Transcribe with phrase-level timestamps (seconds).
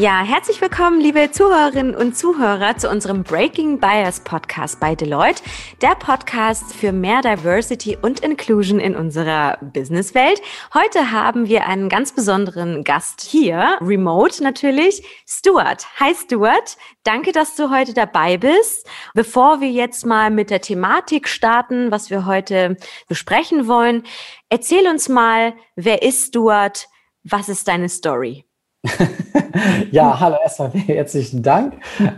[0.00, 5.42] Ja, herzlich willkommen, liebe Zuhörerinnen und Zuhörer, zu unserem Breaking Bias Podcast bei Deloitte,
[5.82, 10.40] der Podcast für mehr Diversity und Inclusion in unserer Businesswelt.
[10.72, 15.86] Heute haben wir einen ganz besonderen Gast hier, remote natürlich, Stuart.
[16.00, 18.88] Hi Stuart, danke, dass du heute dabei bist.
[19.12, 24.04] Bevor wir jetzt mal mit der Thematik starten, was wir heute besprechen wollen,
[24.48, 26.88] erzähl uns mal, wer ist Stuart?
[27.22, 28.46] Was ist deine Story?
[29.90, 31.74] ja, hallo erstmal herzlichen Dank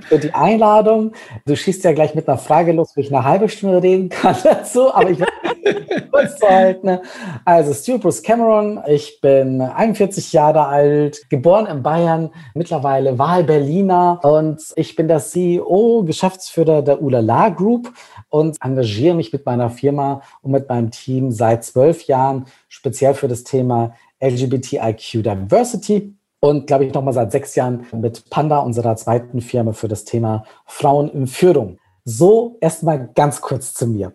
[0.06, 1.12] für die Einladung.
[1.44, 4.36] Du schießt ja gleich mit einer Frage los, wo ich eine halbe Stunde reden kann
[4.44, 6.98] dazu, aber ich werde kurz halten.
[7.44, 14.62] Also, Stuart Bruce Cameron, ich bin 41 Jahre alt, geboren in Bayern, mittlerweile Wahl-Berliner und
[14.76, 17.92] ich bin der CEO, Geschäftsführer der Ulala Group
[18.28, 23.26] und engagiere mich mit meiner Firma und mit meinem Team seit zwölf Jahren speziell für
[23.26, 29.40] das Thema LGBTIQ Diversity und glaube ich nochmal seit sechs Jahren mit Panda, unserer zweiten
[29.40, 31.78] Firma, für das Thema Frauen in Führung.
[32.04, 34.12] So erstmal ganz kurz zu mir.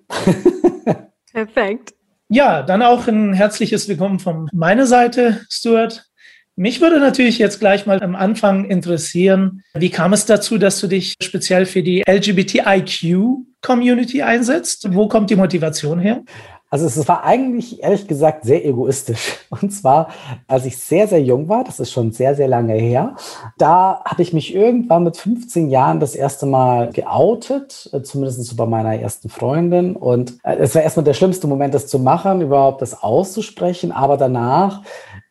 [1.32, 1.94] Perfekt.
[2.28, 6.10] Ja, dann auch ein herzliches Willkommen von meiner Seite, Stuart.
[6.58, 10.88] Mich würde natürlich jetzt gleich mal am Anfang interessieren, wie kam es dazu, dass du
[10.88, 14.94] dich speziell für die LGBTIQ-Community einsetzt?
[14.94, 16.24] Wo kommt die Motivation her?
[16.70, 19.38] Also es war eigentlich ehrlich gesagt sehr egoistisch.
[19.50, 20.10] Und zwar,
[20.48, 23.16] als ich sehr, sehr jung war, das ist schon sehr, sehr lange her,
[23.58, 28.66] da habe ich mich irgendwann mit 15 Jahren das erste Mal geoutet, äh, zumindest bei
[28.66, 29.96] meiner ersten Freundin.
[29.96, 33.94] Und äh, es war erstmal der schlimmste Moment, das zu machen, überhaupt das auszusprechen.
[33.94, 34.82] Aber danach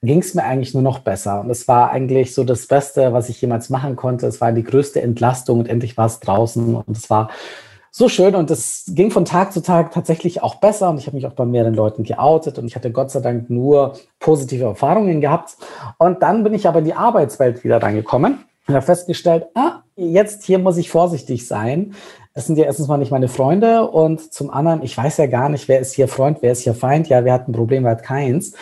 [0.03, 1.41] ging es mir eigentlich nur noch besser.
[1.41, 4.27] Und es war eigentlich so das Beste, was ich jemals machen konnte.
[4.27, 6.77] Es war die größte Entlastung und endlich war es draußen.
[6.77, 7.29] Und es war
[7.99, 11.17] so schön und es ging von Tag zu Tag tatsächlich auch besser und ich habe
[11.17, 15.23] mich auch bei mehreren Leuten geoutet und ich hatte Gott sei Dank nur positive Erfahrungen
[15.23, 15.57] gehabt.
[15.97, 20.45] Und dann bin ich aber in die Arbeitswelt wieder reingekommen und habe festgestellt, ah, jetzt
[20.45, 21.95] hier muss ich vorsichtig sein.
[22.35, 25.49] Es sind ja erstens mal nicht meine Freunde und zum anderen, ich weiß ja gar
[25.49, 27.09] nicht, wer ist hier Freund, wer ist hier Feind.
[27.09, 28.53] Ja, wer hat ein Problem, wer hat keins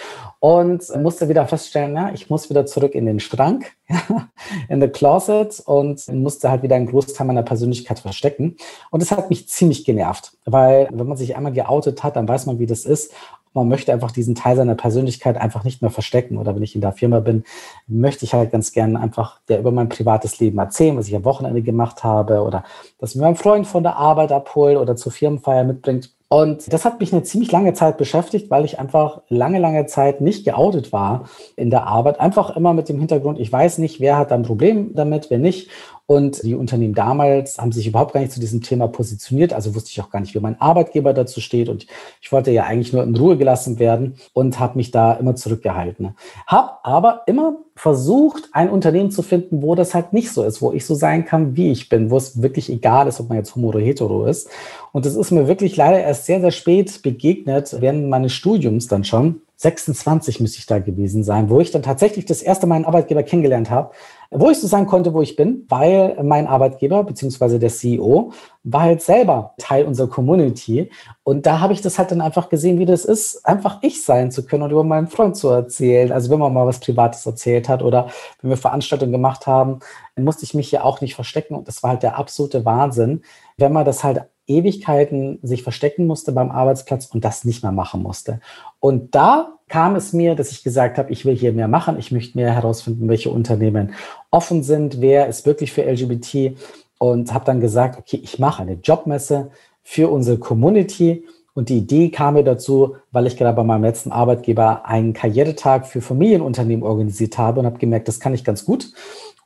[0.45, 3.73] und musste wieder feststellen, ja, ich muss wieder zurück in den Schrank,
[4.69, 8.59] in the closet und musste halt wieder einen Großteil meiner Persönlichkeit verstecken.
[8.91, 12.45] Und das hat mich ziemlich genervt, weil wenn man sich einmal geoutet hat, dann weiß
[12.45, 13.11] man, wie das ist.
[13.55, 16.37] Man möchte einfach diesen Teil seiner Persönlichkeit einfach nicht mehr verstecken.
[16.37, 17.45] Oder wenn ich in der Firma bin,
[17.87, 21.25] möchte ich halt ganz gerne einfach der über mein privates Leben erzählen, was ich am
[21.25, 22.65] Wochenende gemacht habe oder
[22.99, 26.11] dass mir mein Freund von der Arbeit abholt oder zur Firmenfeier mitbringt.
[26.35, 30.21] Und das hat mich eine ziemlich lange Zeit beschäftigt, weil ich einfach lange, lange Zeit
[30.21, 32.19] nicht geoutet war in der Arbeit.
[32.19, 35.71] Einfach immer mit dem Hintergrund, ich weiß nicht, wer hat ein Problem damit, wer nicht.
[36.07, 39.53] Und die Unternehmen damals haben sich überhaupt gar nicht zu diesem Thema positioniert.
[39.53, 41.69] Also wusste ich auch gar nicht, wie mein Arbeitgeber dazu steht.
[41.69, 41.87] Und
[42.21, 46.17] ich wollte ja eigentlich nur in Ruhe gelassen werden und habe mich da immer zurückgehalten.
[46.49, 50.73] Hab aber immer versucht, ein Unternehmen zu finden, wo das halt nicht so ist, wo
[50.73, 53.55] ich so sein kann, wie ich bin, wo es wirklich egal ist, ob man jetzt
[53.57, 54.49] homo oder hetero ist.
[54.93, 59.03] Und das ist mir wirklich leider erst sehr, sehr spät begegnet, während meines Studiums dann
[59.03, 59.41] schon.
[59.57, 63.23] 26 müsste ich da gewesen sein, wo ich dann tatsächlich das erste Mal einen Arbeitgeber
[63.23, 63.93] kennengelernt habe,
[64.31, 68.33] wo ich so sein konnte, wo ich bin, weil mein Arbeitgeber beziehungsweise der CEO
[68.65, 70.91] war halt selber Teil unserer Community
[71.23, 74.33] und da habe ich das halt dann einfach gesehen, wie das ist, einfach ich sein
[74.33, 76.11] zu können und über meinen Freund zu erzählen.
[76.11, 78.09] Also wenn man mal was Privates erzählt hat oder
[78.41, 79.79] wenn wir Veranstaltungen gemacht haben,
[80.17, 83.23] musste ich mich hier auch nicht verstecken und das war halt der absolute Wahnsinn,
[83.57, 88.03] wenn man das halt Ewigkeiten sich verstecken musste beim Arbeitsplatz und das nicht mehr machen
[88.03, 88.41] musste.
[88.81, 92.13] Und da kam es mir, dass ich gesagt habe, ich will hier mehr machen, ich
[92.13, 93.95] möchte mehr herausfinden, welche Unternehmen
[94.31, 96.57] offen sind, wer ist wirklich für LGBT
[96.99, 99.51] und habe dann gesagt, okay, ich mache eine Jobmesse
[99.83, 101.25] für unsere Community.
[101.55, 105.87] Und die Idee kam mir dazu, weil ich gerade bei meinem letzten Arbeitgeber einen Karrieretag
[105.87, 108.93] für Familienunternehmen organisiert habe und habe gemerkt, das kann ich ganz gut.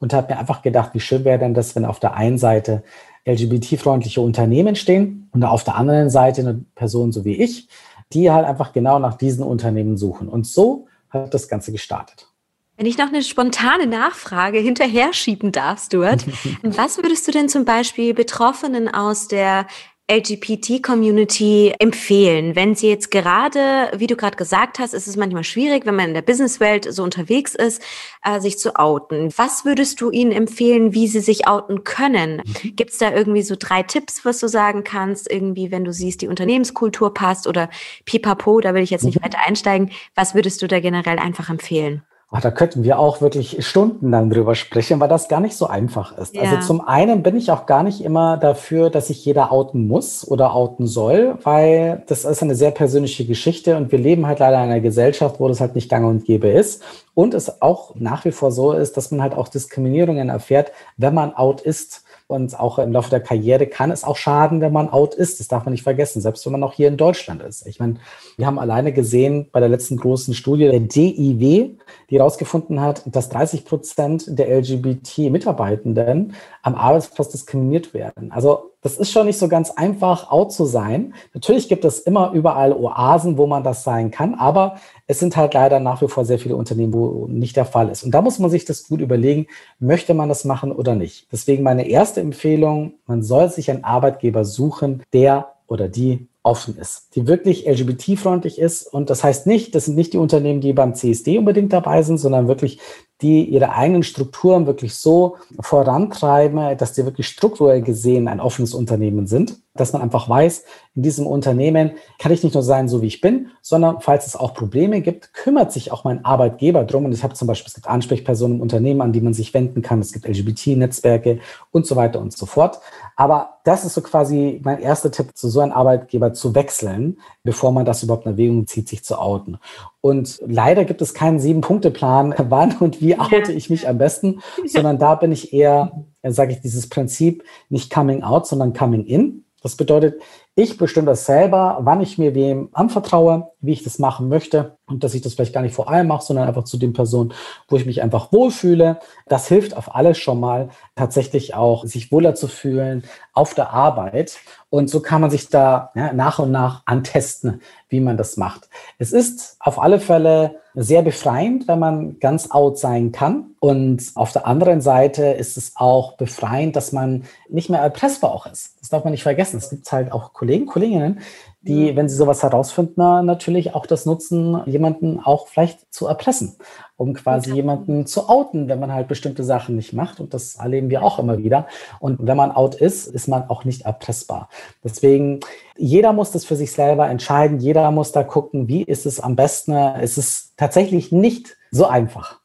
[0.00, 2.82] Und habe mir einfach gedacht, wie schön wäre denn das, wenn auf der einen Seite
[3.28, 7.68] LGBT-freundliche Unternehmen stehen und auf der anderen Seite eine Person so wie ich,
[8.12, 10.28] die halt einfach genau nach diesen Unternehmen suchen.
[10.28, 12.28] Und so hat das Ganze gestartet.
[12.76, 16.24] Wenn ich noch eine spontane Nachfrage hinterher schieben darf, Stuart,
[16.62, 19.66] was würdest du denn zum Beispiel Betroffenen aus der
[20.10, 22.56] LGBT-Community empfehlen?
[22.56, 26.08] Wenn sie jetzt gerade, wie du gerade gesagt hast, ist es manchmal schwierig, wenn man
[26.08, 27.82] in der Businesswelt so unterwegs ist,
[28.24, 29.32] äh, sich zu outen.
[29.36, 32.42] Was würdest du ihnen empfehlen, wie sie sich outen können?
[32.62, 32.76] Mhm.
[32.76, 35.30] Gibt es da irgendwie so drei Tipps, was du sagen kannst?
[35.30, 37.68] Irgendwie, wenn du siehst, die Unternehmenskultur passt oder
[38.04, 39.24] pipapo, da will ich jetzt nicht mhm.
[39.24, 39.90] weiter einsteigen.
[40.14, 42.02] Was würdest du da generell einfach empfehlen?
[42.30, 46.12] Oh, da könnten wir auch wirklich stundenlang drüber sprechen, weil das gar nicht so einfach
[46.12, 46.36] ist.
[46.36, 46.56] Also ja.
[46.56, 50.28] Also zum einen bin ich auch gar nicht immer dafür, dass sich jeder outen muss
[50.28, 54.62] oder outen soll, weil das ist eine sehr persönliche Geschichte und wir leben halt leider
[54.62, 56.82] in einer Gesellschaft, wo das halt nicht gang und gäbe ist.
[57.14, 61.14] Und es auch nach wie vor so ist, dass man halt auch Diskriminierungen erfährt, wenn
[61.14, 62.04] man out ist.
[62.28, 65.40] Und auch im Laufe der Karriere kann es auch schaden, wenn man out ist.
[65.40, 67.66] Das darf man nicht vergessen, selbst wenn man auch hier in Deutschland ist.
[67.66, 67.94] Ich meine,
[68.36, 71.70] wir haben alleine gesehen bei der letzten großen Studie der DIW,
[72.10, 78.30] die herausgefunden hat, dass 30 Prozent der LGBT-Mitarbeitenden am Arbeitsplatz diskriminiert werden.
[78.30, 81.14] Also das ist schon nicht so ganz einfach, out zu sein.
[81.34, 84.76] Natürlich gibt es immer überall Oasen, wo man das sein kann, aber
[85.06, 88.04] es sind halt leider nach wie vor sehr viele Unternehmen, wo nicht der Fall ist.
[88.04, 89.46] Und da muss man sich das gut überlegen,
[89.80, 91.26] möchte man das machen oder nicht.
[91.32, 97.14] Deswegen meine erste Empfehlung, man soll sich einen Arbeitgeber suchen, der oder die offen ist,
[97.14, 98.86] die wirklich LGBT-freundlich ist.
[98.86, 102.16] Und das heißt nicht, das sind nicht die Unternehmen, die beim CSD unbedingt dabei sind,
[102.16, 102.80] sondern wirklich
[103.20, 109.26] die ihre eigenen Strukturen wirklich so vorantreiben, dass die wirklich strukturell gesehen ein offenes Unternehmen
[109.26, 113.06] sind, dass man einfach weiß, in diesem Unternehmen kann ich nicht nur sein, so wie
[113.06, 117.04] ich bin, sondern falls es auch Probleme gibt, kümmert sich auch mein Arbeitgeber drum.
[117.04, 119.82] Und ich habe zum Beispiel, es gibt Ansprechpersonen im Unternehmen, an die man sich wenden
[119.82, 120.00] kann.
[120.00, 121.38] Es gibt LGBT-Netzwerke
[121.70, 122.80] und so weiter und so fort.
[123.16, 127.72] Aber das ist so quasi mein erster Tipp, zu so einem Arbeitgeber zu wechseln, bevor
[127.72, 129.58] man das überhaupt in Erwägung zieht, sich zu outen.
[130.00, 134.98] Und leider gibt es keinen Sieben-Punkte-Plan, wann und wie oute ich mich am besten, sondern
[134.98, 139.44] da bin ich eher, sage ich, dieses Prinzip nicht coming out, sondern coming in.
[139.62, 140.20] Das bedeutet,
[140.54, 145.02] ich bestimme das selber, wann ich mir wem anvertraue, wie ich das machen möchte und
[145.02, 147.32] dass ich das vielleicht gar nicht vor allem mache, sondern einfach zu den Personen,
[147.68, 149.00] wo ich mich einfach wohlfühle.
[149.26, 153.02] Das hilft auf alles schon mal, tatsächlich auch sich wohler zu fühlen
[153.32, 154.38] auf der Arbeit.
[154.70, 158.68] Und so kann man sich da ja, nach und nach antesten, wie man das macht.
[158.98, 163.54] Es ist auf alle Fälle sehr befreiend, wenn man ganz out sein kann.
[163.60, 168.46] Und auf der anderen Seite ist es auch befreiend, dass man nicht mehr erpressbar auch
[168.46, 168.78] ist.
[168.80, 169.56] Das darf man nicht vergessen.
[169.56, 171.20] Es gibt halt auch Kollegen, Kolleginnen,
[171.60, 176.56] die, wenn sie sowas herausfinden, natürlich auch das nutzen, jemanden auch vielleicht zu erpressen,
[176.96, 180.20] um quasi jemanden zu outen, wenn man halt bestimmte Sachen nicht macht.
[180.20, 181.66] Und das erleben wir auch immer wieder.
[181.98, 184.48] Und wenn man out ist, ist man auch nicht erpressbar.
[184.84, 185.40] Deswegen,
[185.76, 187.58] jeder muss das für sich selber entscheiden.
[187.58, 189.72] Jeder muss da gucken, wie ist es am besten.
[189.72, 192.38] Es ist tatsächlich nicht so einfach.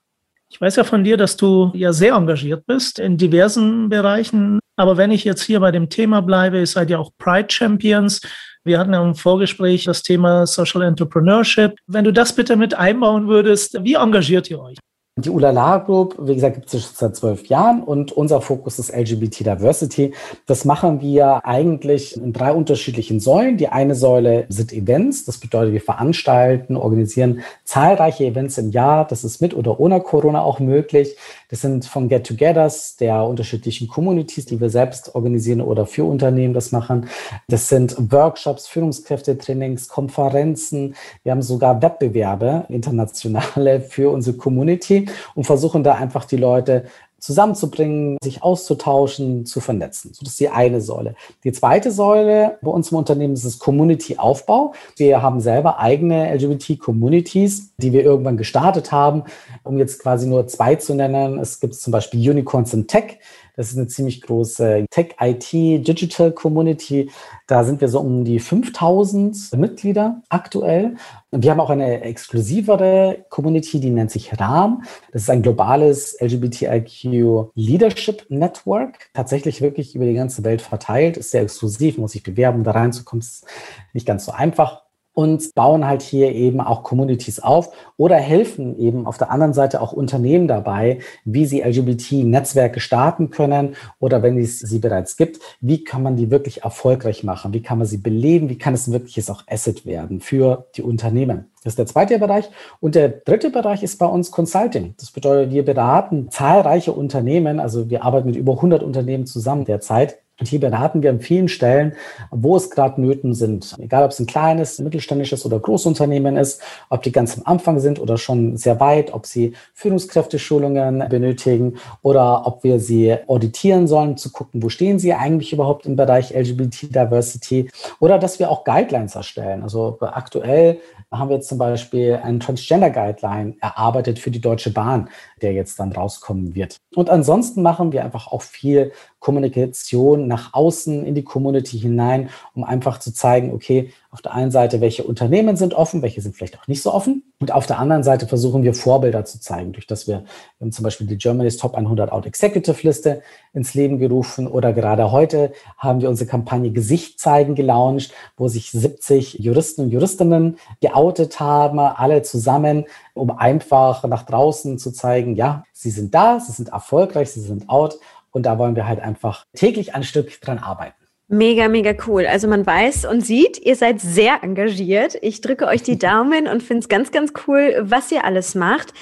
[0.49, 4.59] Ich weiß ja von dir, dass du ja sehr engagiert bist in diversen Bereichen.
[4.75, 8.21] Aber wenn ich jetzt hier bei dem Thema bleibe, ihr seid ja auch Pride Champions.
[8.65, 11.75] Wir hatten im Vorgespräch das Thema Social Entrepreneurship.
[11.85, 14.77] Wenn du das bitte mit einbauen würdest, wie engagiert ihr euch?
[15.15, 19.41] Die Ulala Group, wie gesagt, gibt es seit zwölf Jahren und unser Fokus ist LGBT
[19.41, 20.11] Diversity.
[20.47, 23.57] Das machen wir eigentlich in drei unterschiedlichen Säulen.
[23.57, 25.25] Die eine Säule sind Events.
[25.25, 29.05] Das bedeutet, wir veranstalten, organisieren zahlreiche Events im Jahr.
[29.05, 31.15] Das ist mit oder ohne Corona auch möglich.
[31.47, 36.71] Das sind von Get-togethers der unterschiedlichen Communities, die wir selbst organisieren oder für Unternehmen das
[36.71, 37.07] machen.
[37.47, 40.95] Das sind Workshops, Führungskräftetrainings, Konferenzen.
[41.21, 45.02] Wir haben sogar Wettbewerbe, internationale für unsere Community
[45.35, 46.85] und versuchen da einfach die Leute
[47.23, 50.13] zusammenzubringen, sich auszutauschen, zu vernetzen.
[50.13, 51.15] So, das ist die eine Säule.
[51.45, 54.73] Die zweite Säule bei uns im Unternehmen ist das Community-Aufbau.
[54.97, 59.23] Wir haben selber eigene LGBT-Communities, die wir irgendwann gestartet haben.
[59.63, 63.19] Um jetzt quasi nur zwei zu nennen, es gibt zum Beispiel Unicorns in Tech.
[63.55, 67.11] Das ist eine ziemlich große Tech-IT-Digital-Community.
[67.47, 70.95] Da sind wir so um die 5000 Mitglieder aktuell.
[71.29, 74.83] Und wir haben auch eine exklusivere Community, die nennt sich RAM.
[75.11, 79.09] Das ist ein globales LGBTIQ Leadership Network.
[79.13, 81.17] Tatsächlich wirklich über die ganze Welt verteilt.
[81.17, 83.21] Ist sehr exklusiv, muss sich bewerben, da reinzukommen.
[83.21, 83.45] Ist
[83.93, 84.82] nicht ganz so einfach
[85.13, 89.81] und bauen halt hier eben auch Communities auf oder helfen eben auf der anderen Seite
[89.81, 95.83] auch Unternehmen dabei, wie sie LGBT-Netzwerke starten können oder wenn es sie bereits gibt, wie
[95.83, 98.93] kann man die wirklich erfolgreich machen, wie kann man sie beleben, wie kann es ein
[98.93, 101.51] wirkliches auch Asset werden für die Unternehmen.
[101.63, 102.49] Das ist der zweite Bereich.
[102.81, 104.95] Und der dritte Bereich ist bei uns Consulting.
[104.99, 110.17] Das bedeutet, wir beraten zahlreiche Unternehmen, also wir arbeiten mit über 100 Unternehmen zusammen derzeit
[110.39, 111.93] und hier beraten wir an vielen Stellen,
[112.31, 113.75] wo es gerade Nöten sind.
[113.77, 116.59] Egal, ob es ein kleines, mittelständisches oder Großunternehmen ist,
[116.89, 122.47] ob die ganz am Anfang sind oder schon sehr weit, ob sie Führungskräfteschulungen benötigen oder
[122.47, 126.95] ob wir sie auditieren sollen, zu gucken, wo stehen sie eigentlich überhaupt im Bereich LGBT
[126.95, 129.61] Diversity oder dass wir auch Guidelines erstellen.
[129.61, 130.79] Also aktuell
[131.11, 135.09] haben wir zum Beispiel einen Transgender Guideline erarbeitet für die Deutsche Bahn,
[135.43, 136.77] der jetzt dann rauskommen wird.
[136.95, 142.63] Und ansonsten machen wir einfach auch viel Kommunikation nach außen in die Community hinein, um
[142.63, 146.59] einfach zu zeigen, okay, Auf der einen Seite, welche Unternehmen sind offen, welche sind vielleicht
[146.59, 147.23] auch nicht so offen.
[147.43, 150.23] Und auf der anderen Seite versuchen wir Vorbilder zu zeigen, durch das wir,
[150.69, 153.21] zum Beispiel die Germany's Top 100 Out Executive Liste
[153.51, 158.71] ins Leben gerufen oder gerade heute haben wir unsere Kampagne Gesicht zeigen gelauncht, wo sich
[158.71, 165.65] 70 Juristen und Juristinnen geoutet haben, alle zusammen, um einfach nach draußen zu zeigen, ja,
[165.73, 167.99] sie sind da, sie sind erfolgreich, sie sind out
[168.31, 171.02] und da wollen wir halt einfach täglich ein Stück dran arbeiten.
[171.33, 172.27] Mega, mega cool.
[172.27, 175.17] Also man weiß und sieht, ihr seid sehr engagiert.
[175.23, 178.93] Ich drücke euch die Daumen und finde es ganz, ganz cool, was ihr alles macht.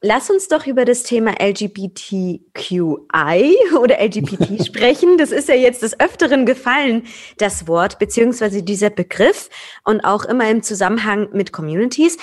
[0.00, 2.38] Lass uns doch über das Thema LGBTQI
[3.80, 5.18] oder LGBT sprechen.
[5.18, 7.02] Das ist ja jetzt des Öfteren gefallen,
[7.38, 9.50] das Wort, beziehungsweise dieser Begriff
[9.84, 12.16] und auch immer im Zusammenhang mit Communities.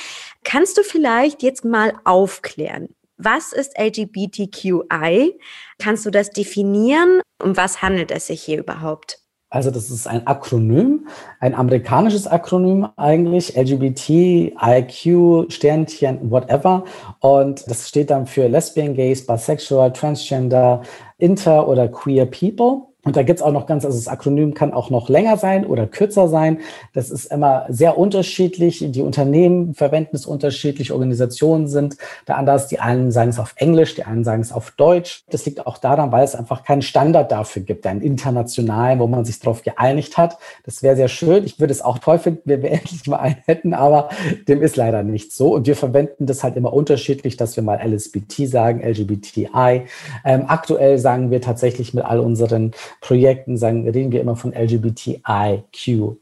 [0.46, 2.96] Kannst du vielleicht jetzt mal aufklären?
[3.18, 5.38] Was ist LGBTQI?
[5.80, 7.22] Kannst du das definieren?
[7.44, 9.20] Um was handelt es sich hier überhaupt?
[9.51, 11.08] Also das ist ein Akronym,
[11.39, 16.84] ein amerikanisches Akronym eigentlich, LGBT, IQ, Sternchen, whatever.
[17.20, 20.84] Und das steht dann für Lesbian, Gays, Bisexual, Transgender,
[21.18, 22.88] Inter oder Queer People.
[23.10, 25.88] Und da gibt's auch noch ganz, also das Akronym kann auch noch länger sein oder
[25.88, 26.60] kürzer sein.
[26.94, 28.86] Das ist immer sehr unterschiedlich.
[28.88, 31.98] Die Unternehmen verwenden es unterschiedlich, Organisationen sind
[32.28, 32.68] da anders.
[32.68, 35.24] Die einen sagen es auf Englisch, die einen sagen es auf Deutsch.
[35.32, 39.25] Das liegt auch daran, weil es einfach keinen Standard dafür gibt, einen internationalen, wo man
[39.25, 40.38] sich darauf geeinigt hat.
[40.63, 41.46] Das wäre sehr schön.
[41.46, 44.10] Ich würde es auch toll finden, wenn wir endlich mal einen hätten, aber
[44.48, 45.56] dem ist leider nicht so.
[45.56, 49.86] Und wir verwenden das halt immer unterschiedlich, dass wir mal LSBT sagen, LGBTI.
[50.24, 56.18] Ähm, aktuell sagen wir tatsächlich mit all unseren Projekten sagen, reden wir immer von LGBTIQ+,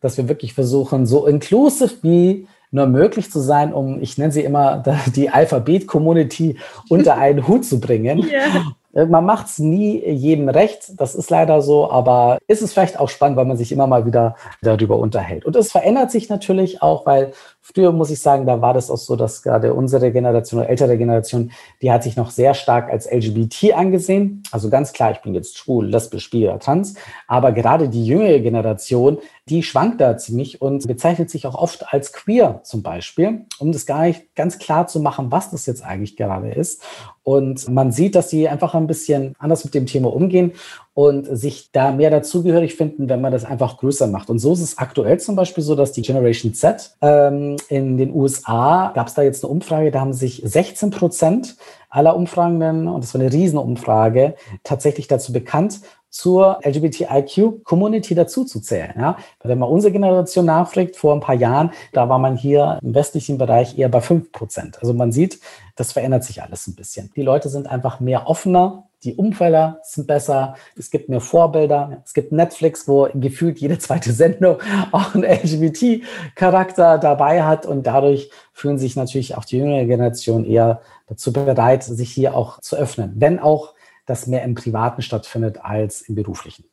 [0.00, 4.42] dass wir wirklich versuchen, so inclusive wie nur möglich zu sein, um, ich nenne sie
[4.42, 4.82] immer,
[5.16, 8.24] die Alphabet-Community unter einen Hut zu bringen.
[8.28, 8.74] Yeah.
[8.94, 12.98] Äh, man macht es nie jedem recht, das ist leider so, aber ist es vielleicht
[12.98, 15.44] auch spannend, weil man sich immer mal wieder darüber unterhält.
[15.44, 17.32] Und es verändert sich natürlich auch, weil
[17.74, 20.96] früher muss ich sagen, da war das auch so, dass gerade unsere Generation oder ältere
[20.96, 24.42] Generation, die hat sich noch sehr stark als LGBT angesehen.
[24.50, 26.94] Also ganz klar, ich bin jetzt schwul, lesbisch, bi oder trans.
[27.26, 32.12] Aber gerade die jüngere Generation, die schwankt da ziemlich und bezeichnet sich auch oft als
[32.12, 36.16] queer zum Beispiel, um das gar nicht ganz klar zu machen, was das jetzt eigentlich
[36.16, 36.82] gerade ist.
[37.22, 40.52] Und man sieht, dass sie einfach ein bisschen anders mit dem Thema umgehen
[40.98, 44.30] und sich da mehr dazugehörig finden, wenn man das einfach größer macht.
[44.30, 48.12] Und so ist es aktuell zum Beispiel so, dass die Generation Z ähm, in den
[48.12, 51.56] USA, gab es da jetzt eine Umfrage, da haben sich 16 Prozent
[51.88, 58.94] aller Umfragenden, und das war eine Riesenumfrage, tatsächlich dazu bekannt, zur LGBTIQ-Community dazuzuzählen.
[58.98, 59.18] Ja?
[59.44, 63.38] Wenn man unsere Generation nachfragt, vor ein paar Jahren, da war man hier im westlichen
[63.38, 64.80] Bereich eher bei fünf Prozent.
[64.80, 65.38] Also man sieht,
[65.76, 67.12] das verändert sich alles ein bisschen.
[67.14, 72.14] Die Leute sind einfach mehr offener, die Umfelder sind besser, es gibt mehr Vorbilder, es
[72.14, 74.58] gibt Netflix, wo gefühlt jede zweite Sendung
[74.92, 80.80] auch einen LGBT-Charakter dabei hat und dadurch fühlen sich natürlich auch die jüngere Generation eher
[81.06, 83.74] dazu bereit, sich hier auch zu öffnen, wenn auch
[84.06, 86.64] das mehr im Privaten stattfindet als im Beruflichen.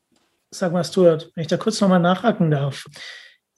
[0.51, 2.85] Sag mal, Stuart, wenn ich da kurz nochmal nachhaken darf.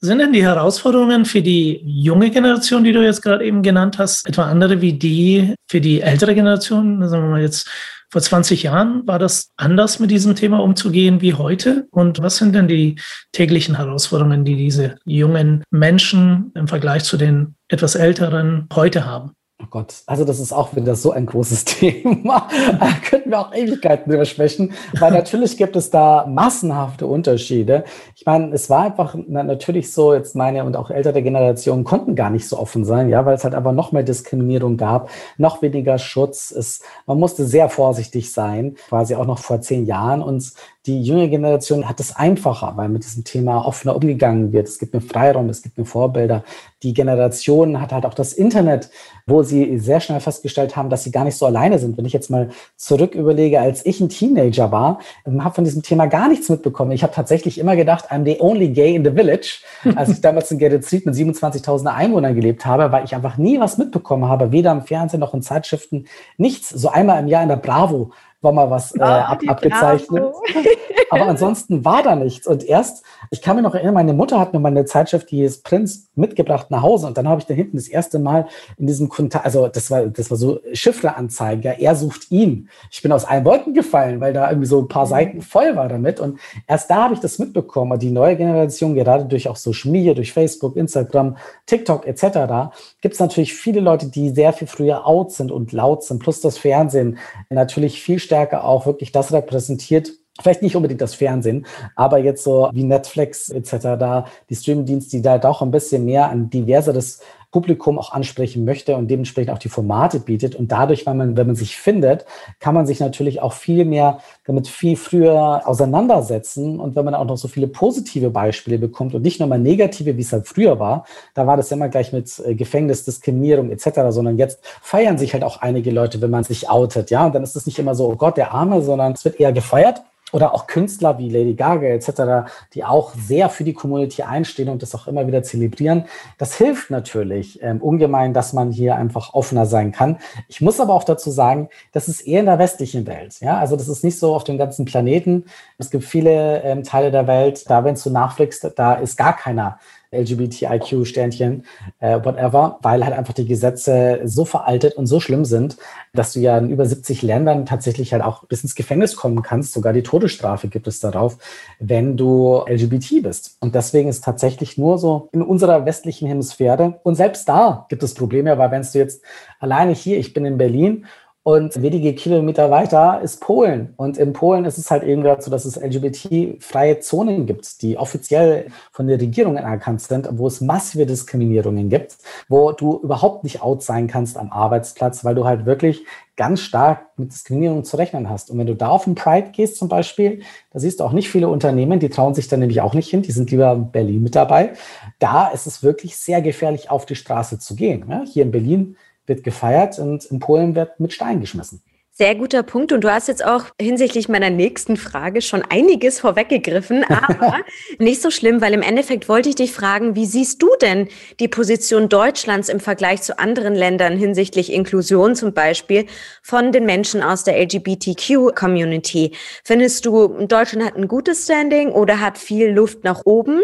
[0.00, 4.28] Sind denn die Herausforderungen für die junge Generation, die du jetzt gerade eben genannt hast,
[4.28, 7.08] etwa andere wie die für die ältere Generation?
[7.08, 7.68] Sagen wir mal jetzt
[8.08, 11.88] vor 20 Jahren, war das anders mit diesem Thema umzugehen wie heute?
[11.90, 13.00] Und was sind denn die
[13.32, 19.32] täglichen Herausforderungen, die diese jungen Menschen im Vergleich zu den etwas älteren heute haben?
[19.60, 22.46] Oh Gott, also das ist auch wieder so ein großes Thema.
[22.78, 27.82] Da könnten wir auch Ewigkeiten drüber sprechen, weil natürlich gibt es da massenhafte Unterschiede.
[28.14, 32.30] Ich meine, es war einfach natürlich so, jetzt meine und auch ältere Generationen konnten gar
[32.30, 35.98] nicht so offen sein, ja, weil es halt einfach noch mehr Diskriminierung gab, noch weniger
[35.98, 36.52] Schutz.
[36.52, 40.22] Es, man musste sehr vorsichtig sein, quasi auch noch vor zehn Jahren.
[40.22, 40.52] Und
[40.86, 44.68] die junge Generation hat es einfacher, weil mit diesem Thema offener umgegangen wird.
[44.68, 46.44] Es gibt mir Freiraum, es gibt mir Vorbilder.
[46.82, 48.90] Die Generation hat halt auch das Internet,
[49.26, 51.98] wo sie sehr schnell festgestellt haben, dass sie gar nicht so alleine sind.
[51.98, 56.06] Wenn ich jetzt mal zurück überlege, als ich ein Teenager war, habe von diesem Thema
[56.06, 56.92] gar nichts mitbekommen.
[56.92, 59.60] Ich habe tatsächlich immer gedacht, I'm the only gay in the village.
[59.96, 63.58] Als ich damals in Gerrit Street mit 27.000 Einwohnern gelebt habe, weil ich einfach nie
[63.58, 66.06] was mitbekommen habe, weder im Fernsehen noch in Zeitschriften,
[66.36, 66.68] nichts.
[66.68, 70.24] So einmal im Jahr in der Bravo war mal was äh, ab, abgezeichnet.
[71.10, 72.46] Aber ansonsten war da nichts.
[72.46, 75.42] Und erst, ich kann mich noch erinnern, meine Mutter hat mir mal eine Zeitschrift, die
[75.42, 77.06] ist Prinz, mitgebracht nach Hause.
[77.06, 80.06] Und dann habe ich da hinten das erste Mal in diesem Kontakt, also das war,
[80.06, 82.68] das war so Chiffreanzeige, ja, er sucht ihn.
[82.90, 85.10] Ich bin aus allen Wolken gefallen, weil da irgendwie so ein paar mhm.
[85.10, 86.20] Seiten voll war damit.
[86.20, 87.92] Und erst da habe ich das mitbekommen.
[87.92, 93.14] Und die neue Generation, gerade durch auch Social Media, durch Facebook, Instagram, TikTok etc., gibt
[93.14, 96.58] es natürlich viele Leute, die sehr viel früher out sind und laut sind, plus das
[96.58, 97.18] Fernsehen
[97.48, 101.66] natürlich viel stärker auch wirklich das repräsentiert, vielleicht nicht unbedingt das Fernsehen,
[101.96, 106.28] aber jetzt so wie Netflix etc., da die Streamingdienste, die da doch ein bisschen mehr
[106.28, 107.20] ein diverseres
[107.50, 110.54] Publikum auch ansprechen möchte und dementsprechend auch die Formate bietet.
[110.54, 112.26] Und dadurch, wenn man, wenn man sich findet,
[112.60, 116.78] kann man sich natürlich auch viel mehr damit viel früher auseinandersetzen.
[116.78, 120.16] Und wenn man auch noch so viele positive Beispiele bekommt und nicht nur mal negative,
[120.16, 124.00] wie es halt früher war, da war das immer gleich mit äh, Gefängnis, Diskriminierung etc.,
[124.10, 127.10] sondern jetzt feiern sich halt auch einige Leute, wenn man sich outet.
[127.10, 129.40] Ja, und dann ist es nicht immer so, oh Gott, der Arme, sondern es wird
[129.40, 134.22] eher gefeiert oder auch Künstler wie Lady Gaga etc., die auch sehr für die Community
[134.22, 136.04] einstehen und das auch immer wieder zelebrieren.
[136.38, 140.18] Das hilft natürlich ähm, ungemein, dass man hier einfach offener sein kann.
[140.48, 143.40] Ich muss aber auch dazu sagen, das ist eher in der westlichen Welt.
[143.40, 145.44] Ja, also das ist nicht so auf dem ganzen Planeten.
[145.78, 149.78] Es gibt viele ähm, Teile der Welt, da wenn du nachfliegst, da ist gar keiner
[150.10, 151.64] LGBTIQ-Sternchen,
[152.00, 155.76] äh, whatever, weil halt einfach die Gesetze so veraltet und so schlimm sind,
[156.14, 159.72] dass du ja in über 70 Ländern tatsächlich halt auch bis ins Gefängnis kommen kannst.
[159.72, 161.38] Sogar die Todesstrafe gibt es darauf,
[161.78, 163.56] wenn du LGBT bist.
[163.60, 167.00] Und deswegen ist tatsächlich nur so in unserer westlichen Hemisphäre.
[167.02, 169.22] Und selbst da gibt es Probleme, weil wenn du jetzt
[169.60, 171.06] alleine hier, ich bin in Berlin
[171.48, 173.94] und wenige Kilometer weiter ist Polen.
[173.96, 177.96] Und in Polen ist es halt eben gerade so, dass es LGBT-freie Zonen gibt, die
[177.96, 182.18] offiziell von der Regierung anerkannt sind, wo es massive Diskriminierungen gibt,
[182.50, 186.04] wo du überhaupt nicht out sein kannst am Arbeitsplatz, weil du halt wirklich
[186.36, 188.50] ganz stark mit Diskriminierung zu rechnen hast.
[188.50, 191.30] Und wenn du da auf den Pride gehst zum Beispiel, da siehst du auch nicht
[191.30, 194.22] viele Unternehmen, die trauen sich dann nämlich auch nicht hin, die sind lieber in Berlin
[194.22, 194.74] mit dabei.
[195.18, 198.04] Da ist es wirklich sehr gefährlich, auf die Straße zu gehen.
[198.30, 198.96] Hier in Berlin
[199.28, 201.82] wird gefeiert und in Polen wird mit Stein geschmissen.
[202.20, 202.90] Sehr guter Punkt.
[202.90, 207.58] Und du hast jetzt auch hinsichtlich meiner nächsten Frage schon einiges vorweggegriffen, aber
[208.00, 211.06] nicht so schlimm, weil im Endeffekt wollte ich dich fragen, wie siehst du denn
[211.38, 216.06] die Position Deutschlands im Vergleich zu anderen Ländern hinsichtlich Inklusion zum Beispiel
[216.42, 219.36] von den Menschen aus der LGBTQ-Community?
[219.62, 223.60] Findest du, Deutschland hat ein gutes Standing oder hat viel Luft nach oben?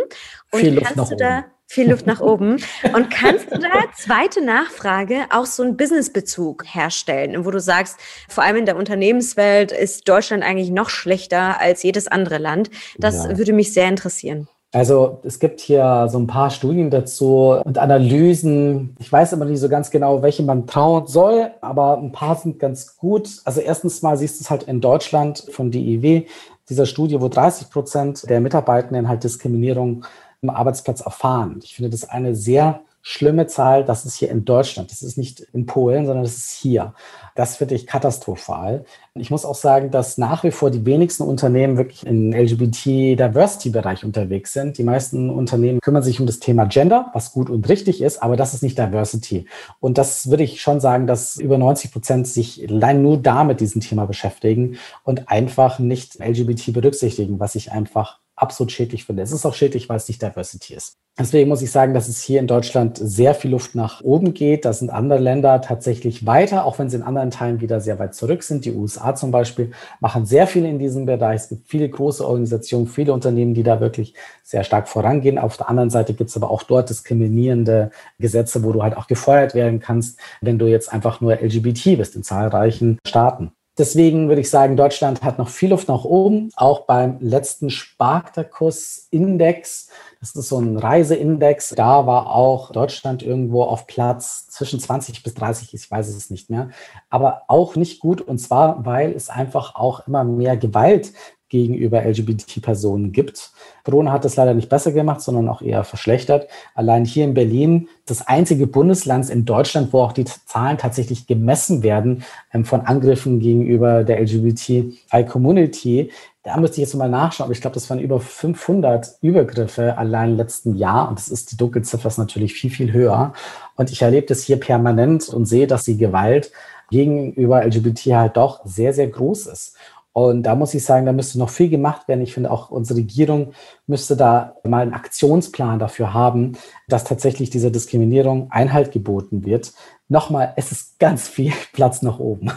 [0.53, 1.45] Und viel Luft nach oben
[1.75, 2.57] viel Luft nach oben.
[2.95, 8.45] Und kannst du da, zweite Nachfrage, auch so einen Businessbezug herstellen, wo du sagst, vor
[8.45, 12.71] allem in der Unternehmenswelt ist Deutschland eigentlich noch schlechter als jedes andere Land.
[12.99, 13.37] Das ja.
[13.37, 14.49] würde mich sehr interessieren.
[14.73, 18.97] Also es gibt hier so ein paar Studien dazu und Analysen.
[18.99, 22.59] Ich weiß aber nicht so ganz genau, welche man trauen soll, aber ein paar sind
[22.59, 23.29] ganz gut.
[23.45, 26.27] Also erstens mal siehst du es halt in Deutschland von DIW,
[26.69, 30.05] dieser Studie, wo 30 Prozent der Mitarbeitenden halt Diskriminierung
[30.51, 31.61] Arbeitsplatz erfahren.
[31.63, 33.85] Ich finde das eine sehr schlimme Zahl.
[33.85, 34.91] Das ist hier in Deutschland.
[34.91, 36.95] Das ist nicht in Polen, sondern das ist hier.
[37.35, 38.87] Das finde ich katastrophal.
[39.15, 44.55] Ich muss auch sagen, dass nach wie vor die wenigsten Unternehmen wirklich im LGBT-Diversity-Bereich unterwegs
[44.55, 44.79] sind.
[44.79, 48.37] Die meisten Unternehmen kümmern sich um das Thema Gender, was gut und richtig ist, aber
[48.37, 49.47] das ist nicht Diversity.
[49.81, 53.61] Und das würde ich schon sagen, dass über 90 Prozent sich allein nur da mit
[53.61, 59.23] diesem Thema beschäftigen und einfach nicht LGBT berücksichtigen, was ich einfach absolut schädlich finde.
[59.23, 60.97] Es ist auch schädlich, weil es nicht Diversity ist.
[61.17, 64.65] Deswegen muss ich sagen, dass es hier in Deutschland sehr viel Luft nach oben geht.
[64.65, 68.17] Da sind andere Länder tatsächlich weiter, auch wenn sie in anderen Teilen wieder sehr weit
[68.17, 68.65] zurück sind.
[68.65, 69.71] Die USA zum Beispiel
[70.01, 71.43] machen sehr viel in diesem Bereich.
[71.43, 75.39] Es gibt viele große Organisationen, viele Unternehmen, die da wirklich sehr stark vorangehen.
[75.39, 79.07] Auf der anderen Seite gibt es aber auch dort diskriminierende Gesetze, wo du halt auch
[79.07, 83.53] gefeuert werden kannst, wenn du jetzt einfach nur LGBT bist in zahlreichen Staaten.
[83.77, 86.51] Deswegen würde ich sagen, Deutschland hat noch viel Luft nach oben.
[86.55, 89.89] Auch beim letzten Spartakus-Index,
[90.21, 95.35] das ist so ein Reiseindex, da war auch Deutschland irgendwo auf Platz zwischen 20 bis
[95.35, 96.71] 30, ich weiß es nicht mehr,
[97.11, 98.21] aber auch nicht gut.
[98.21, 101.13] Und zwar, weil es einfach auch immer mehr Gewalt
[101.55, 103.53] gegenüber LGBT-Personen gibt.
[103.85, 106.49] Corona hat das leider nicht besser gemacht, sondern auch eher verschlechtert.
[106.75, 111.85] Allein hier in Berlin, das einzige Bundesland in Deutschland, wo auch die Zahlen tatsächlich gemessen
[111.85, 116.11] werden ähm, von Angriffen gegenüber der LGBTI-Community.
[116.43, 120.31] Da müsste ich jetzt mal nachschauen, aber ich glaube, das waren über 500 Übergriffe allein
[120.31, 123.33] im letzten Jahr und das ist die Dunkelziffer ist natürlich viel, viel höher.
[123.77, 126.51] Und ich erlebe das hier permanent und sehe, dass die Gewalt
[126.91, 129.77] gegenüber LGBT halt doch sehr, sehr groß ist.
[130.15, 132.23] Und da muss ich sagen, da müsste noch viel gemacht werden.
[132.23, 133.53] Ich finde auch unsere Regierung
[133.89, 136.53] müsste da mal einen Aktionsplan dafür haben,
[136.87, 139.73] dass tatsächlich dieser Diskriminierung Einhalt geboten wird.
[140.09, 142.53] Nochmal, es ist ganz viel Platz nach oben.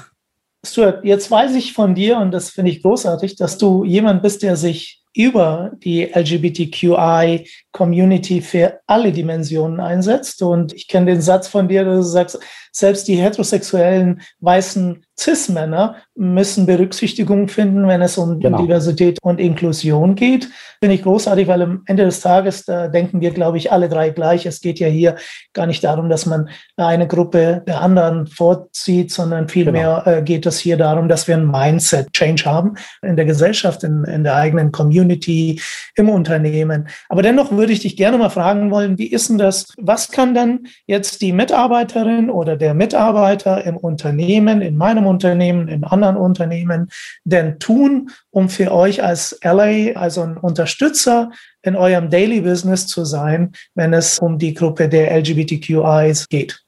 [0.64, 4.44] Stuart, jetzt weiß ich von dir, und das finde ich großartig, dass du jemand bist,
[4.44, 10.44] der sich über die LGBTQI-Community für alle Dimensionen einsetzt.
[10.44, 12.38] Und ich kenne den Satz von dir, dass du sagst,
[12.72, 18.62] selbst die heterosexuellen weißen CIS-Männer müssen Berücksichtigung finden, wenn es um genau.
[18.62, 20.50] Diversität und Inklusion geht.
[20.80, 24.12] Finde ich großartig, weil am Ende des Tages, da denken wir, glaube ich, alle drei
[24.12, 24.46] gleich.
[24.46, 25.16] Es geht ja hier
[25.54, 30.18] gar nicht darum, dass man eine Gruppe der anderen vorzieht, sondern vielmehr genau.
[30.18, 34.24] äh, geht es hier darum, dass wir ein Mindset-Change haben in der Gesellschaft, in, in
[34.24, 35.60] der eigenen Community,
[35.96, 36.88] im Unternehmen.
[37.10, 39.74] Aber dennoch würde ich dich gerne mal fragen wollen, wie ist denn das?
[39.78, 45.84] Was kann dann jetzt die Mitarbeiterin oder der Mitarbeiter im Unternehmen, in meinem Unternehmen, in
[45.84, 46.90] anderen Unternehmen
[47.24, 51.32] denn tun, um für euch als LA, also ein Unterstützer
[51.64, 56.62] in eurem Daily Business zu sein, wenn es um die Gruppe der LGBTQIs geht?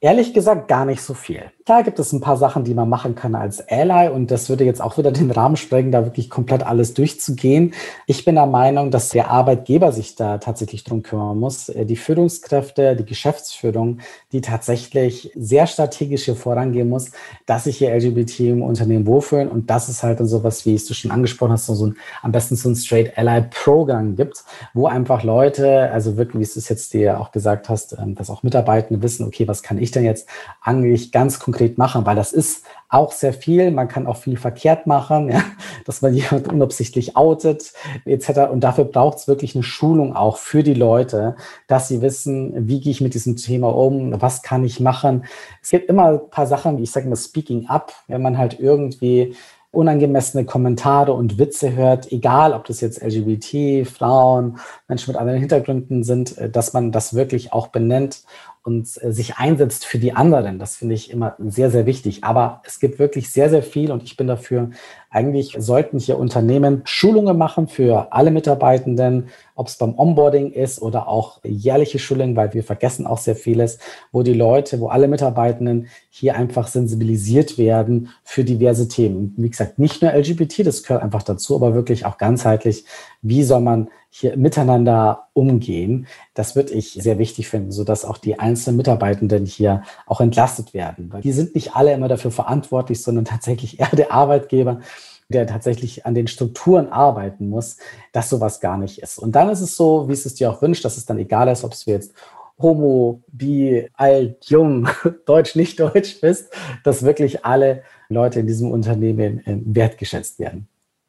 [0.00, 1.51] Ehrlich gesagt gar nicht so viel.
[1.64, 4.64] Klar gibt es ein paar Sachen, die man machen kann als Ally und das würde
[4.64, 7.72] jetzt auch wieder den Rahmen sprengen, da wirklich komplett alles durchzugehen.
[8.06, 11.68] Ich bin der Meinung, dass der Arbeitgeber sich da tatsächlich drum kümmern muss.
[11.68, 13.98] Äh, die Führungskräfte, die Geschäftsführung,
[14.32, 17.12] die tatsächlich sehr strategisch hier vorangehen muss,
[17.46, 20.94] dass sich hier LGBT im Unternehmen wohlfühlen und dass es halt dann sowas, wie du
[20.94, 24.42] schon angesprochen hast, so ein, am besten so ein Straight Ally Programm gibt,
[24.74, 28.42] wo einfach Leute, also wirklich, wie es jetzt dir auch gesagt hast, ähm, dass auch
[28.42, 30.28] Mitarbeitende wissen, okay, was kann ich denn jetzt
[30.60, 33.70] eigentlich ganz konkret konkret machen, weil das ist auch sehr viel.
[33.70, 35.42] Man kann auch viel verkehrt machen, ja,
[35.84, 37.74] dass man jemand unabsichtlich outet,
[38.06, 38.50] etc.
[38.50, 41.36] Und dafür braucht es wirklich eine Schulung auch für die Leute,
[41.66, 45.24] dass sie wissen, wie gehe ich mit diesem Thema um, was kann ich machen.
[45.62, 48.58] Es gibt immer ein paar Sachen, wie ich sage mal, Speaking Up, wenn man halt
[48.58, 49.36] irgendwie
[49.72, 56.04] unangemessene Kommentare und Witze hört, egal ob das jetzt LGBT, Frauen, Menschen mit anderen Hintergründen
[56.04, 58.22] sind, äh, dass man das wirklich auch benennt
[58.62, 60.58] und äh, sich einsetzt für die anderen.
[60.58, 62.24] Das finde ich immer sehr, sehr wichtig.
[62.24, 64.70] Aber es gibt wirklich sehr, sehr viel und ich bin dafür,
[65.12, 71.06] eigentlich sollten hier Unternehmen Schulungen machen für alle Mitarbeitenden, ob es beim Onboarding ist oder
[71.06, 73.78] auch jährliche Schulungen, weil wir vergessen auch sehr vieles,
[74.10, 79.34] wo die Leute, wo alle Mitarbeitenden hier einfach sensibilisiert werden für diverse Themen.
[79.36, 82.84] Wie gesagt, nicht nur LGBT, das gehört einfach dazu, aber wirklich auch ganzheitlich,
[83.20, 86.06] wie soll man hier miteinander umgehen.
[86.34, 91.10] Das würde ich sehr wichtig finden, sodass auch die einzelnen Mitarbeitenden hier auch entlastet werden.
[91.10, 94.80] Weil die sind nicht alle immer dafür verantwortlich, sondern tatsächlich eher der Arbeitgeber,
[95.28, 97.78] der tatsächlich an den Strukturen arbeiten muss,
[98.12, 99.18] dass sowas gar nicht ist.
[99.18, 101.48] Und dann ist es so, wie es es dir auch wünscht, dass es dann egal
[101.48, 102.14] ist, ob es jetzt
[102.58, 104.88] Homo, Bi, alt, jung,
[105.26, 106.52] deutsch, nicht deutsch bist,
[106.84, 110.68] dass wirklich alle Leute in diesem Unternehmen äh, wertgeschätzt werden.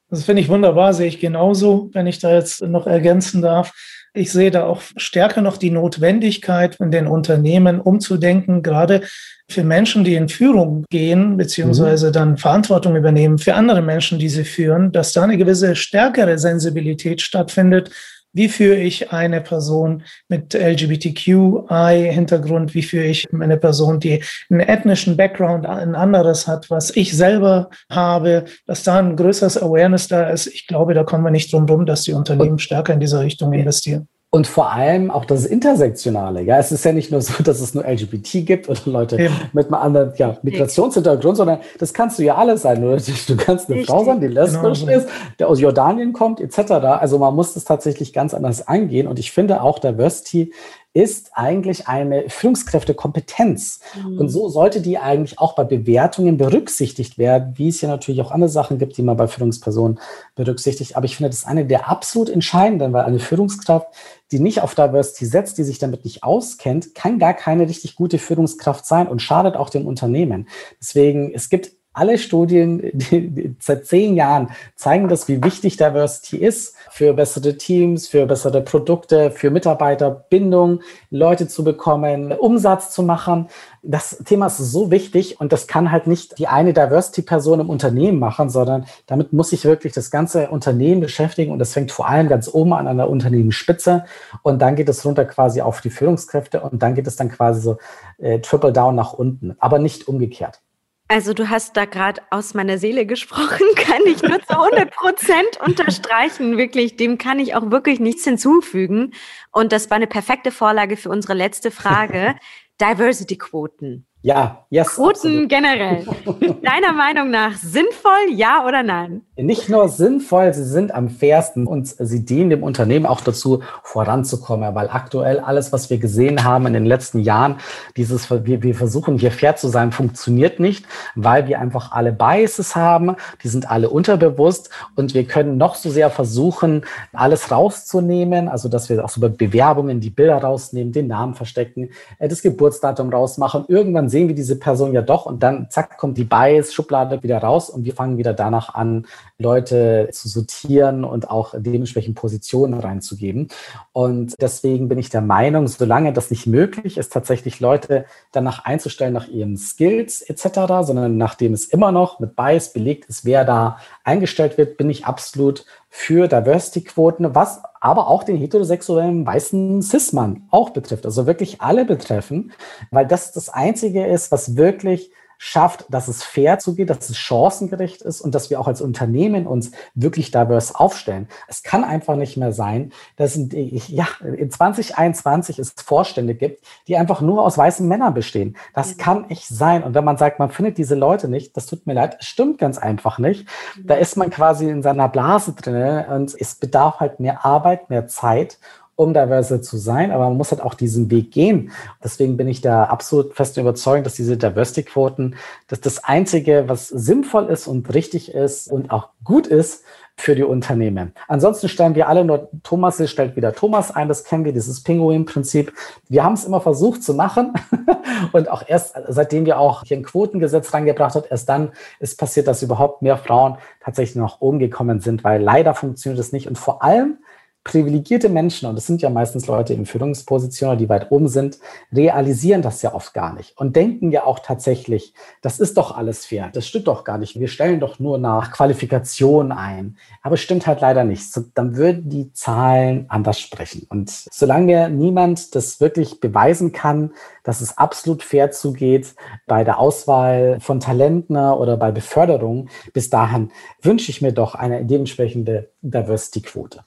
[0.10, 3.73] Das finde ich wunderbar, sehe ich genauso, wenn ich da jetzt noch ergänzen darf.
[4.15, 9.02] Ich sehe da auch stärker noch die Notwendigkeit, in den Unternehmen umzudenken, gerade
[9.49, 12.13] für Menschen, die in Führung gehen, beziehungsweise mhm.
[12.13, 17.21] dann Verantwortung übernehmen für andere Menschen, die sie führen, dass da eine gewisse stärkere Sensibilität
[17.21, 17.89] stattfindet
[18.34, 22.74] wie führe ich eine Person mit LGBTQI-Hintergrund?
[22.74, 27.69] Wie führe ich eine Person, die einen ethnischen Background, ein anderes hat, was ich selber
[27.91, 30.48] habe, dass da ein größeres Awareness da ist?
[30.48, 33.54] Ich glaube, da kommen wir nicht drum rum, dass die Unternehmen stärker in diese Richtung
[33.54, 34.08] investieren.
[34.34, 36.41] Und vor allem auch das Intersektionale.
[36.41, 39.36] Ja, es ist ja nicht nur so, dass es nur LGBT gibt oder Leute Eben.
[39.54, 42.84] mit einem anderen ja, Migrationshintergrund, sondern das kannst du ja alles sein.
[42.84, 43.86] Oder du kannst eine Richtig.
[43.86, 44.98] Frau sein, die lesbisch genau.
[44.98, 46.72] ist, der aus Jordanien kommt, etc.
[46.72, 49.06] Also man muss das tatsächlich ganz anders angehen.
[49.06, 50.52] Und ich finde auch Diversity
[50.93, 53.79] ist eigentlich eine Führungskräftekompetenz.
[53.95, 54.19] Mhm.
[54.19, 58.32] Und so sollte die eigentlich auch bei Bewertungen berücksichtigt werden, wie es ja natürlich auch
[58.32, 59.99] andere Sachen gibt, die man bei Führungspersonen
[60.36, 60.95] berücksichtigt.
[60.95, 63.88] Aber ich finde, das ist eine der absolut entscheidenden, weil eine Führungskraft,
[64.32, 68.19] die nicht auf Diversity setzt, die sich damit nicht auskennt, kann gar keine richtig gute
[68.19, 70.47] Führungskraft sein und schadet auch dem Unternehmen.
[70.79, 76.75] Deswegen, es gibt alle Studien die, seit zehn Jahren zeigen das, wie wichtig Diversity ist
[76.89, 83.47] für bessere Teams, für bessere Produkte, für Mitarbeiterbindung, Leute zu bekommen, Umsatz zu machen.
[83.84, 88.19] Das Thema ist so wichtig und das kann halt nicht die eine Diversity-Person im Unternehmen
[88.19, 92.27] machen, sondern damit muss sich wirklich das ganze Unternehmen beschäftigen und das fängt vor allem
[92.27, 94.06] ganz oben an, an der Unternehmensspitze
[94.41, 97.62] und dann geht es runter quasi auf die Führungskräfte und dann geht es dann quasi
[97.62, 97.77] so
[98.17, 100.62] äh, triple down nach unten, aber nicht umgekehrt.
[101.08, 105.60] Also du hast da gerade aus meiner Seele gesprochen, kann ich nur zu 100 Prozent
[105.66, 106.58] unterstreichen.
[106.58, 109.13] Wirklich, dem kann ich auch wirklich nichts hinzufügen.
[109.52, 112.36] Und das war eine perfekte Vorlage für unsere letzte Frage.
[112.82, 114.08] Diversity-Quoten.
[114.25, 114.95] Ja, yes.
[114.95, 115.49] Quoten absolut.
[115.49, 116.05] generell.
[116.63, 119.21] Deiner Meinung nach sinnvoll, ja oder nein?
[119.36, 124.75] Nicht nur sinnvoll, sie sind am fairsten und sie dienen dem Unternehmen auch dazu, voranzukommen,
[124.75, 127.57] weil aktuell alles, was wir gesehen haben in den letzten Jahren,
[127.97, 132.77] dieses, wir, wir versuchen hier fair zu sein, funktioniert nicht, weil wir einfach alle Biases
[132.77, 138.69] haben, die sind alle unterbewusst und wir können noch so sehr versuchen, alles rauszunehmen, also
[138.69, 143.09] dass wir auch so bei Bewerbungen die Bilder rausnehmen, den Namen verstecken, äh, das Geburtsdatum
[143.09, 143.65] rausmachen.
[143.67, 147.71] Irgendwann sehen wir diese Person ja doch und dann zack kommt die Bias-Schublade wieder raus
[147.71, 149.08] und wir fangen wieder danach an,
[149.39, 153.47] Leute zu sortieren und auch dementsprechend Positionen reinzugeben.
[153.91, 159.13] Und deswegen bin ich der Meinung, solange das nicht möglich ist, tatsächlich Leute danach einzustellen,
[159.13, 163.78] nach ihren Skills etc., sondern nachdem es immer noch mit Bias belegt ist, wer da
[164.04, 170.72] eingestellt wird, bin ich absolut für Diversity-Quoten, was aber auch den heterosexuellen weißen Cis-Mann auch
[170.72, 171.06] betrifft.
[171.06, 172.52] Also wirklich alle betreffen,
[172.92, 178.02] weil das das Einzige ist, was wirklich schafft, dass es fair zugeht, dass es chancengerecht
[178.02, 181.28] ist und dass wir auch als Unternehmen uns wirklich divers aufstellen.
[181.48, 187.22] Es kann einfach nicht mehr sein, dass ja, in 2021 es Vorstände gibt, die einfach
[187.22, 188.58] nur aus weißen Männern bestehen.
[188.74, 188.98] Das mhm.
[188.98, 189.84] kann nicht sein.
[189.84, 192.58] Und wenn man sagt, man findet diese Leute nicht, das tut mir leid, es stimmt
[192.58, 193.48] ganz einfach nicht.
[193.84, 198.08] Da ist man quasi in seiner Blase drin und es bedarf halt mehr Arbeit, mehr
[198.08, 198.58] Zeit
[198.95, 201.71] um diverse zu sein, aber man muss halt auch diesen Weg gehen.
[202.03, 205.36] Deswegen bin ich da absolut fest überzeugt, dass diese Diversity-Quoten,
[205.67, 209.84] dass das Einzige, was sinnvoll ist und richtig ist und auch gut ist
[210.15, 211.13] für die Unternehmen.
[211.27, 215.73] Ansonsten stellen wir alle nur Thomas, stellt wieder Thomas ein, das kennen wir, dieses Pinguin-Prinzip.
[216.08, 217.53] Wir haben es immer versucht zu machen
[218.32, 222.47] und auch erst, seitdem wir auch hier ein Quotengesetz reingebracht haben, erst dann ist passiert,
[222.47, 226.84] dass überhaupt mehr Frauen tatsächlich oben gekommen sind, weil leider funktioniert es nicht und vor
[226.84, 227.17] allem
[227.63, 231.60] privilegierte Menschen, und das sind ja meistens Leute in Führungspositionen, die weit oben sind,
[231.91, 236.26] realisieren das ja oft gar nicht und denken ja auch tatsächlich, das ist doch alles
[236.26, 239.97] fair, das stimmt doch gar nicht, wir stellen doch nur nach Qualifikation ein.
[240.21, 241.32] Aber stimmt halt leider nicht.
[241.32, 243.86] So, dann würden die Zahlen anders sprechen.
[243.89, 247.12] Und solange niemand das wirklich beweisen kann,
[247.43, 249.15] dass es absolut fair zugeht
[249.47, 254.86] bei der Auswahl von Talenten oder bei Beförderung, bis dahin wünsche ich mir doch eine
[254.86, 256.84] dementsprechende Diversity-Quote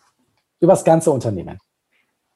[0.60, 1.58] übers ganze Unternehmen.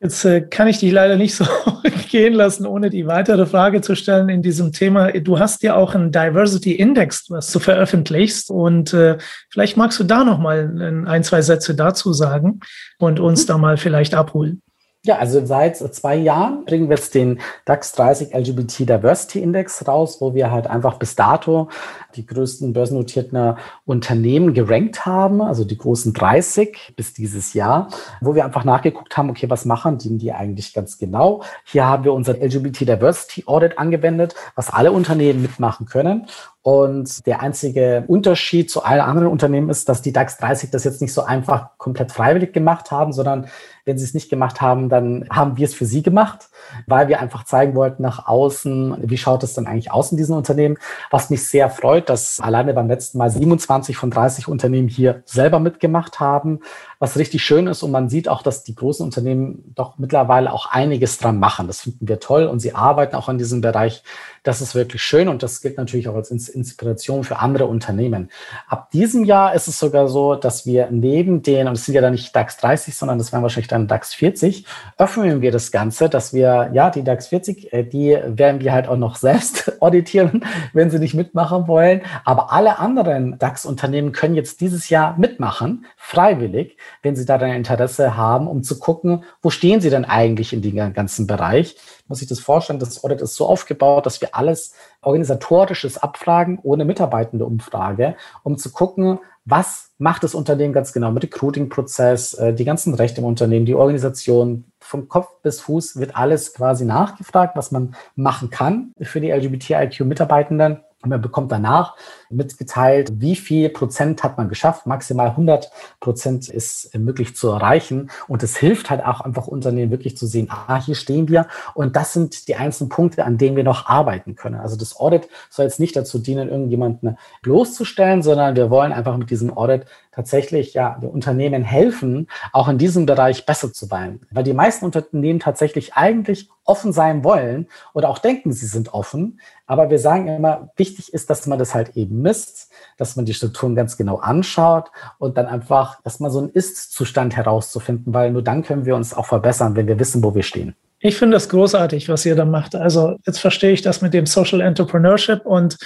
[0.02, 1.44] Jetzt äh, kann ich dich leider nicht so
[2.11, 5.12] gehen lassen, ohne die weitere Frage zu stellen in diesem Thema.
[5.12, 8.50] Du hast ja auch einen Diversity Index, was du veröffentlichst.
[8.50, 9.18] Und äh,
[9.50, 12.61] vielleicht magst du da noch mal ein, zwei Sätze dazu sagen
[12.98, 13.46] und uns mhm.
[13.48, 14.62] da mal vielleicht abholen.
[15.02, 20.20] Ja, also seit zwei Jahren bringen wir jetzt den DAX 30 LGBT Diversity Index raus,
[20.20, 21.70] wo wir halt einfach bis dato
[22.16, 23.54] die größten börsennotierten
[23.86, 27.88] Unternehmen gerankt haben, also die großen 30 bis dieses Jahr,
[28.20, 31.44] wo wir einfach nachgeguckt haben, okay, was machen die, die eigentlich ganz genau?
[31.64, 36.26] Hier haben wir unser LGBT Diversity Audit angewendet, was alle Unternehmen mitmachen können.
[36.62, 41.00] Und der einzige Unterschied zu allen anderen Unternehmen ist, dass die DAX 30 das jetzt
[41.00, 43.46] nicht so einfach komplett freiwillig gemacht haben, sondern
[43.90, 46.48] wenn sie es nicht gemacht haben, dann haben wir es für sie gemacht,
[46.87, 50.37] weil wir einfach zeigen wollten nach außen, wie schaut es dann eigentlich aus in diesen
[50.37, 50.79] Unternehmen.
[51.11, 55.59] Was mich sehr freut, dass alleine beim letzten Mal 27 von 30 Unternehmen hier selber
[55.59, 56.61] mitgemacht haben,
[57.00, 57.83] was richtig schön ist.
[57.83, 61.66] Und man sieht auch, dass die großen Unternehmen doch mittlerweile auch einiges dran machen.
[61.66, 64.05] Das finden wir toll und sie arbeiten auch in diesem Bereich.
[64.42, 68.31] Das ist wirklich schön und das gilt natürlich auch als Inspiration für andere Unternehmen.
[68.68, 72.00] Ab diesem Jahr ist es sogar so, dass wir neben den, und es sind ja
[72.00, 74.64] dann nicht DAX 30, sondern das wären wahrscheinlich dann DAX 40,
[74.96, 78.88] öffnen wir das Ganze, dass wir, ja, die DAX 40, äh, die werden wir halt
[78.88, 82.00] auch noch selbst auditieren, wenn sie nicht mitmachen wollen.
[82.24, 88.16] Aber alle anderen DAX-Unternehmen können jetzt dieses Jahr mitmachen, freiwillig, wenn sie da dann Interesse
[88.16, 91.76] haben, um zu gucken, wo stehen sie denn eigentlich in dem ganzen Bereich
[92.11, 96.85] muss sich das vorstellen, das Audit ist so aufgebaut, dass wir alles organisatorisches abfragen, ohne
[96.85, 102.64] mitarbeitende Umfrage, um zu gucken, was macht das Unternehmen ganz genau mit Recruiting-Prozess, äh, die
[102.64, 107.70] ganzen Rechte im Unternehmen, die Organisation, vom Kopf bis Fuß wird alles quasi nachgefragt, was
[107.70, 110.81] man machen kann für die LGBTIQ-Mitarbeitenden.
[111.02, 111.96] Man bekommt danach
[112.28, 114.86] mitgeteilt, wie viel Prozent hat man geschafft.
[114.86, 118.10] Maximal 100 Prozent ist möglich zu erreichen.
[118.28, 121.46] Und es hilft halt auch einfach Unternehmen wirklich zu sehen, ah, hier stehen wir.
[121.74, 124.60] Und das sind die einzelnen Punkte, an denen wir noch arbeiten können.
[124.60, 129.30] Also das Audit soll jetzt nicht dazu dienen, irgendjemanden bloßzustellen, sondern wir wollen einfach mit
[129.30, 134.20] diesem Audit tatsächlich ja den Unternehmen helfen, auch in diesem Bereich besser zu sein.
[134.31, 139.40] Weil die meisten Unternehmen tatsächlich eigentlich offen sein wollen oder auch denken, sie sind offen.
[139.66, 143.35] Aber wir sagen immer, wichtig ist, dass man das halt eben misst, dass man die
[143.35, 148.62] Strukturen ganz genau anschaut und dann einfach erstmal so einen Ist-Zustand herauszufinden, weil nur dann
[148.62, 150.75] können wir uns auch verbessern, wenn wir wissen, wo wir stehen.
[151.03, 152.75] Ich finde das großartig, was ihr da macht.
[152.75, 155.79] Also jetzt verstehe ich das mit dem Social Entrepreneurship und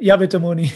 [0.00, 0.72] ja, bitte, Moni.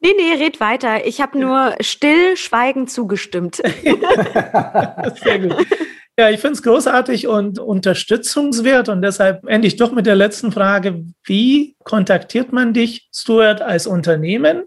[0.00, 1.06] Nee, nee, red weiter.
[1.06, 3.56] Ich habe nur stillschweigend zugestimmt.
[5.22, 5.66] Sehr gut.
[6.18, 10.52] Ja, ich finde es großartig und unterstützungswert und deshalb ende ich doch mit der letzten
[10.52, 11.04] Frage.
[11.24, 14.64] Wie kontaktiert man dich, Stuart, als Unternehmen,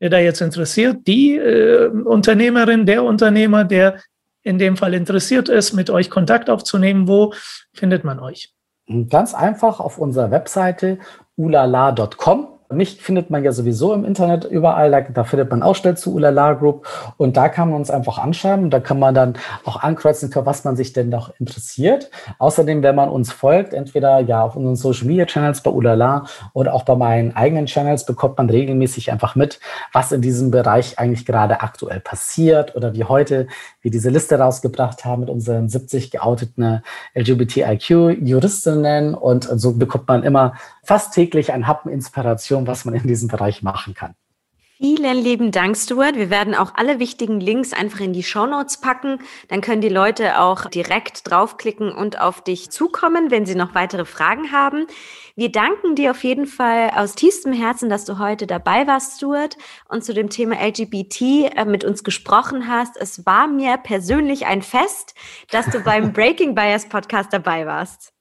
[0.00, 4.00] der da jetzt interessiert, die äh, Unternehmerin, der Unternehmer, der
[4.42, 7.08] in dem Fall interessiert ist, mit euch Kontakt aufzunehmen?
[7.08, 7.34] Wo
[7.74, 8.54] findet man euch?
[9.10, 10.98] Ganz einfach auf unserer Webseite
[11.36, 12.55] ulala.com.
[12.70, 14.90] Mich findet man ja sowieso im Internet überall.
[14.90, 16.86] Da, da findet man auch schnell zu Ulala Group.
[17.16, 18.70] Und da kann man uns einfach anschreiben.
[18.70, 22.10] Da kann man dann auch ankreuzen, für was man sich denn noch interessiert.
[22.38, 26.74] Außerdem, wenn man uns folgt, entweder ja auf unseren Social Media Channels bei Ulala oder
[26.74, 29.60] auch bei meinen eigenen Channels, bekommt man regelmäßig einfach mit,
[29.92, 33.46] was in diesem Bereich eigentlich gerade aktuell passiert oder wie heute
[33.86, 36.82] wir diese Liste rausgebracht haben mit unseren 70 geouteten
[37.14, 39.14] LGBTIQ-Juristinnen.
[39.14, 43.62] Und so bekommt man immer fast täglich ein Happen Inspiration, was man in diesem Bereich
[43.62, 44.16] machen kann.
[44.78, 46.16] Vielen lieben Dank, Stuart.
[46.16, 49.20] Wir werden auch alle wichtigen Links einfach in die Shownotes packen.
[49.48, 54.04] Dann können die Leute auch direkt draufklicken und auf dich zukommen, wenn sie noch weitere
[54.04, 54.86] Fragen haben.
[55.34, 59.56] Wir danken dir auf jeden Fall aus tiefstem Herzen, dass du heute dabei warst, Stuart,
[59.88, 61.22] und zu dem Thema LGBT
[61.56, 62.98] äh, mit uns gesprochen hast.
[62.98, 65.14] Es war mir persönlich ein Fest,
[65.50, 68.12] dass du beim Breaking Bias Podcast dabei warst.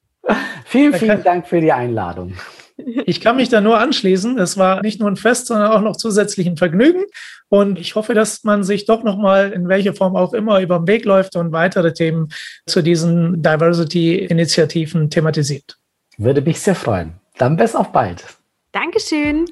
[0.64, 2.34] Vielen, vielen Dank für die Einladung.
[2.78, 4.38] Ich kann mich da nur anschließen.
[4.38, 7.04] Es war nicht nur ein Fest, sondern auch noch zusätzlich ein Vergnügen.
[7.48, 10.88] Und ich hoffe, dass man sich doch nochmal in welcher Form auch immer über den
[10.88, 12.30] Weg läuft und weitere Themen
[12.66, 15.78] zu diesen Diversity-Initiativen thematisiert.
[16.18, 17.14] Würde mich sehr freuen.
[17.38, 18.26] Dann bis auf bald.
[18.72, 19.46] Dankeschön.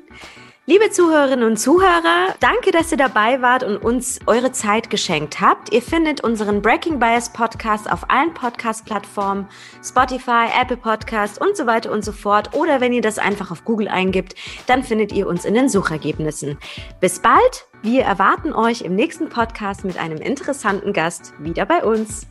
[0.65, 5.73] Liebe Zuhörerinnen und Zuhörer, danke, dass ihr dabei wart und uns eure Zeit geschenkt habt.
[5.73, 9.49] Ihr findet unseren Breaking Bias Podcast auf allen Podcast-Plattformen,
[9.83, 12.53] Spotify, Apple Podcast und so weiter und so fort.
[12.53, 16.57] Oder wenn ihr das einfach auf Google eingibt, dann findet ihr uns in den Suchergebnissen.
[17.01, 17.67] Bis bald.
[17.81, 22.25] Wir erwarten euch im nächsten Podcast mit einem interessanten Gast wieder bei uns.